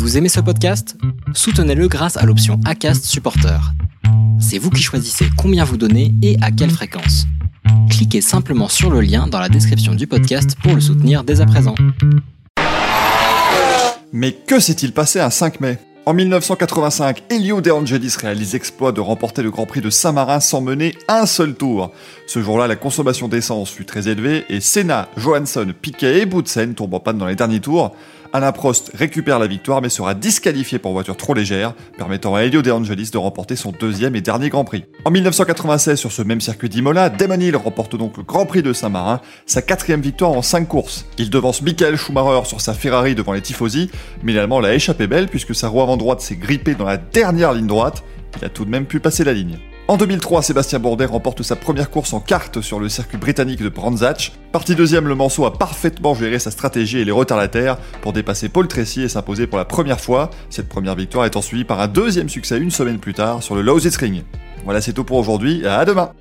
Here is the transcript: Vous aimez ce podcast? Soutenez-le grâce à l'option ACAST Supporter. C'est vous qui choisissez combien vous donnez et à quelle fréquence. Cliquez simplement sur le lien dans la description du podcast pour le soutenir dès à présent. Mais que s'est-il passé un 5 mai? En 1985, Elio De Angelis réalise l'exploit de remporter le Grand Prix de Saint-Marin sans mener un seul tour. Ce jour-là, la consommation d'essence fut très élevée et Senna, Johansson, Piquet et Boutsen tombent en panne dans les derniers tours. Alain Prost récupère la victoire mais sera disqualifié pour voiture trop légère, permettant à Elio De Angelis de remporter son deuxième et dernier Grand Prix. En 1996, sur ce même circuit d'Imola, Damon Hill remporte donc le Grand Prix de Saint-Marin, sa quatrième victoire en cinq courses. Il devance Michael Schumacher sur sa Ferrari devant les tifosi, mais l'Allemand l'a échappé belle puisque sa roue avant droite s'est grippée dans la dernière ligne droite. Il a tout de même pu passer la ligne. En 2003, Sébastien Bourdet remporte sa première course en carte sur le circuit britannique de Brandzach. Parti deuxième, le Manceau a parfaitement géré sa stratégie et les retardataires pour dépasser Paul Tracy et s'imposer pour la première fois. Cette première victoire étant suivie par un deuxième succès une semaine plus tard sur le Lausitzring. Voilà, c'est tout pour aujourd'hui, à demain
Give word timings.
Vous 0.00 0.16
aimez 0.16 0.30
ce 0.30 0.40
podcast? 0.40 0.96
Soutenez-le 1.34 1.86
grâce 1.86 2.16
à 2.16 2.24
l'option 2.24 2.58
ACAST 2.64 3.04
Supporter. 3.04 3.60
C'est 4.40 4.56
vous 4.56 4.70
qui 4.70 4.82
choisissez 4.82 5.26
combien 5.36 5.62
vous 5.62 5.76
donnez 5.76 6.14
et 6.22 6.38
à 6.40 6.50
quelle 6.50 6.70
fréquence. 6.70 7.26
Cliquez 7.90 8.22
simplement 8.22 8.68
sur 8.68 8.88
le 8.88 9.02
lien 9.02 9.26
dans 9.26 9.38
la 9.38 9.50
description 9.50 9.94
du 9.94 10.06
podcast 10.06 10.56
pour 10.62 10.74
le 10.74 10.80
soutenir 10.80 11.22
dès 11.22 11.42
à 11.42 11.46
présent. 11.46 11.74
Mais 14.10 14.32
que 14.32 14.58
s'est-il 14.58 14.92
passé 14.92 15.20
un 15.20 15.28
5 15.28 15.60
mai? 15.60 15.78
En 16.06 16.14
1985, 16.14 17.24
Elio 17.28 17.60
De 17.60 17.70
Angelis 17.70 18.16
réalise 18.18 18.54
l'exploit 18.54 18.92
de 18.92 19.02
remporter 19.02 19.42
le 19.42 19.50
Grand 19.50 19.66
Prix 19.66 19.82
de 19.82 19.90
Saint-Marin 19.90 20.40
sans 20.40 20.62
mener 20.62 20.94
un 21.08 21.26
seul 21.26 21.54
tour. 21.54 21.92
Ce 22.26 22.40
jour-là, 22.40 22.66
la 22.66 22.76
consommation 22.76 23.28
d'essence 23.28 23.70
fut 23.70 23.84
très 23.84 24.08
élevée 24.08 24.46
et 24.48 24.60
Senna, 24.60 25.10
Johansson, 25.18 25.74
Piquet 25.80 26.20
et 26.20 26.26
Boutsen 26.26 26.74
tombent 26.74 26.94
en 26.94 27.00
panne 27.00 27.18
dans 27.18 27.26
les 27.26 27.36
derniers 27.36 27.60
tours. 27.60 27.94
Alain 28.32 28.52
Prost 28.52 28.92
récupère 28.94 29.40
la 29.40 29.48
victoire 29.48 29.82
mais 29.82 29.88
sera 29.88 30.14
disqualifié 30.14 30.78
pour 30.78 30.92
voiture 30.92 31.16
trop 31.16 31.34
légère, 31.34 31.74
permettant 31.98 32.36
à 32.36 32.42
Elio 32.42 32.62
De 32.62 32.70
Angelis 32.70 33.10
de 33.12 33.18
remporter 33.18 33.56
son 33.56 33.72
deuxième 33.72 34.14
et 34.14 34.20
dernier 34.20 34.50
Grand 34.50 34.64
Prix. 34.64 34.84
En 35.04 35.10
1996, 35.10 35.98
sur 35.98 36.12
ce 36.12 36.22
même 36.22 36.40
circuit 36.40 36.68
d'Imola, 36.68 37.10
Damon 37.10 37.40
Hill 37.40 37.56
remporte 37.56 37.96
donc 37.96 38.16
le 38.18 38.22
Grand 38.22 38.46
Prix 38.46 38.62
de 38.62 38.72
Saint-Marin, 38.72 39.20
sa 39.46 39.62
quatrième 39.62 40.00
victoire 40.00 40.30
en 40.30 40.42
cinq 40.42 40.68
courses. 40.68 41.06
Il 41.18 41.28
devance 41.28 41.62
Michael 41.62 41.96
Schumacher 41.96 42.46
sur 42.46 42.60
sa 42.60 42.72
Ferrari 42.72 43.16
devant 43.16 43.32
les 43.32 43.42
tifosi, 43.42 43.90
mais 44.22 44.32
l'Allemand 44.32 44.60
l'a 44.60 44.74
échappé 44.74 45.08
belle 45.08 45.26
puisque 45.26 45.54
sa 45.54 45.68
roue 45.68 45.82
avant 45.82 45.96
droite 45.96 46.20
s'est 46.20 46.36
grippée 46.36 46.76
dans 46.76 46.86
la 46.86 46.98
dernière 46.98 47.52
ligne 47.52 47.66
droite. 47.66 48.04
Il 48.38 48.44
a 48.44 48.48
tout 48.48 48.64
de 48.64 48.70
même 48.70 48.86
pu 48.86 49.00
passer 49.00 49.24
la 49.24 49.32
ligne. 49.32 49.58
En 49.90 49.96
2003, 49.96 50.42
Sébastien 50.42 50.78
Bourdet 50.78 51.06
remporte 51.06 51.42
sa 51.42 51.56
première 51.56 51.90
course 51.90 52.12
en 52.12 52.20
carte 52.20 52.60
sur 52.60 52.78
le 52.78 52.88
circuit 52.88 53.18
britannique 53.18 53.60
de 53.60 53.68
Brandzach. 53.68 54.30
Parti 54.52 54.76
deuxième, 54.76 55.08
le 55.08 55.16
Manceau 55.16 55.46
a 55.46 55.52
parfaitement 55.52 56.14
géré 56.14 56.38
sa 56.38 56.52
stratégie 56.52 56.98
et 56.98 57.04
les 57.04 57.10
retardataires 57.10 57.76
pour 58.00 58.12
dépasser 58.12 58.48
Paul 58.48 58.68
Tracy 58.68 59.02
et 59.02 59.08
s'imposer 59.08 59.48
pour 59.48 59.58
la 59.58 59.64
première 59.64 59.98
fois. 60.00 60.30
Cette 60.48 60.68
première 60.68 60.94
victoire 60.94 61.26
étant 61.26 61.42
suivie 61.42 61.64
par 61.64 61.80
un 61.80 61.88
deuxième 61.88 62.28
succès 62.28 62.58
une 62.58 62.70
semaine 62.70 63.00
plus 63.00 63.14
tard 63.14 63.42
sur 63.42 63.56
le 63.56 63.62
Lausitzring. 63.62 64.22
Voilà, 64.64 64.80
c'est 64.80 64.92
tout 64.92 65.02
pour 65.02 65.16
aujourd'hui, 65.16 65.66
à 65.66 65.84
demain 65.84 66.12